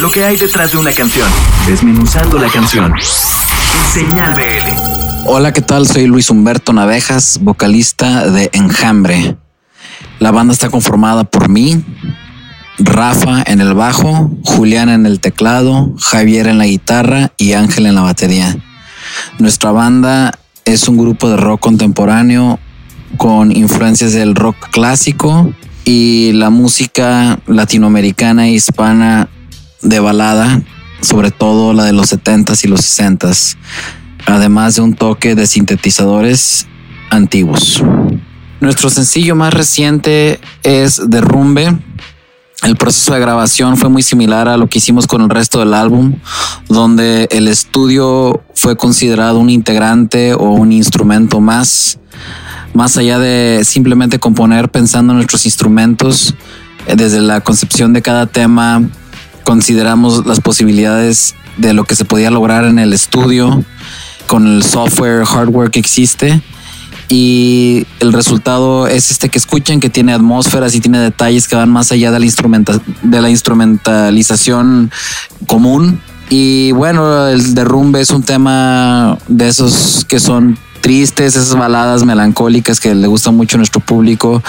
[0.00, 1.26] Lo que hay detrás de una canción.
[1.66, 2.92] Desmenuzando la canción.
[3.92, 5.26] Señal BL.
[5.26, 5.86] Hola, ¿qué tal?
[5.86, 9.36] Soy Luis Humberto Navejas, vocalista de Enjambre.
[10.18, 11.82] La banda está conformada por mí,
[12.78, 17.94] Rafa en el bajo, Julián en el teclado, Javier en la guitarra y Ángel en
[17.94, 18.54] la batería.
[19.38, 22.58] Nuestra banda es un grupo de rock contemporáneo
[23.16, 25.54] con influencias del rock clásico
[25.86, 29.30] y la música latinoamericana e hispana
[29.86, 30.62] de balada,
[31.00, 33.56] sobre todo la de los 70s y los 60s,
[34.26, 36.66] además de un toque de sintetizadores
[37.10, 37.82] antiguos.
[38.60, 41.76] Nuestro sencillo más reciente es Derrumbe.
[42.62, 45.74] El proceso de grabación fue muy similar a lo que hicimos con el resto del
[45.74, 46.14] álbum,
[46.68, 51.98] donde el estudio fue considerado un integrante o un instrumento más,
[52.72, 56.34] más allá de simplemente componer pensando en nuestros instrumentos.
[56.86, 58.82] eh, Desde la concepción de cada tema,
[59.46, 63.64] consideramos las posibilidades de lo que se podía lograr en el estudio
[64.26, 66.42] con el software, hardware que existe.
[67.08, 71.70] Y el resultado es este que escuchan, que tiene atmósferas y tiene detalles que van
[71.70, 74.90] más allá de la, instrumenta de la instrumentalización
[75.46, 76.00] común.
[76.28, 82.78] Y bueno, el derrumbe es un tema de esos que son tristes, esas baladas melancólicas
[82.78, 84.40] que le gusta mucho a nuestro público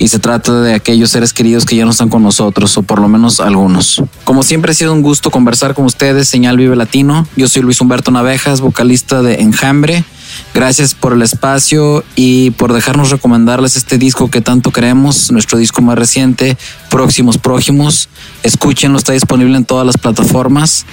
[0.00, 3.00] y se trata de aquellos seres queridos que ya no están con nosotros o por
[3.00, 4.02] lo menos algunos.
[4.24, 7.28] Como siempre ha sido un gusto conversar con ustedes, Señal Vive Latino.
[7.36, 10.04] Yo soy Luis Humberto Navejas, vocalista de Enjambre.
[10.52, 15.82] Gracias por el espacio y por dejarnos recomendarles este disco que tanto queremos, nuestro disco
[15.82, 16.58] más reciente,
[16.90, 18.08] Próximos Prójimos.
[18.42, 20.84] Escúchenlo, está disponible en todas las plataformas.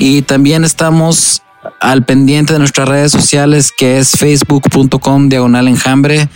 [0.00, 1.40] Y también estamos
[1.80, 6.28] al pendiente de nuestras redes sociales que es facebook.com diagonal enjambre,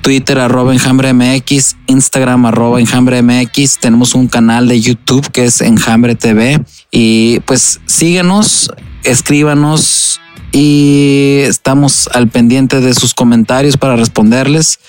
[0.00, 5.60] Twitter arroba enjambre MX, Instagram arroba enjambre MX, tenemos un canal de YouTube que es
[5.60, 8.72] enjambre TV y pues síguenos,
[9.04, 10.20] escríbanos
[10.52, 14.80] y estamos al pendiente de sus comentarios para responderles.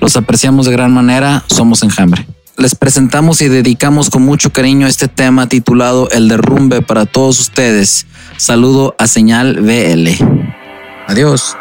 [0.00, 2.26] Los apreciamos de gran manera, somos enjambre.
[2.58, 8.06] Les presentamos y dedicamos con mucho cariño este tema titulado El derrumbe para todos ustedes.
[8.36, 10.08] Saludo a señal BL.
[11.06, 11.56] Adiós.